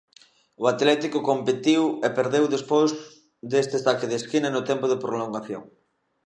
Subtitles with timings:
[0.61, 2.91] O Atlético competiu e perdeu despois
[3.51, 5.63] deste saque de esquina no tempo de prolongación.